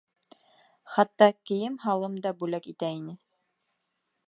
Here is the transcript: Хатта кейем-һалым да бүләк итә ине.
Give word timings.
Хатта 0.93 1.27
кейем-һалым 1.51 2.17
да 2.25 2.33
бүләк 2.41 2.73
итә 2.75 2.93
ине. 3.03 3.17